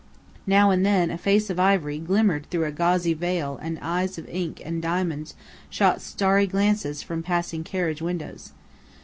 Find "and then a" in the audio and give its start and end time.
0.71-1.15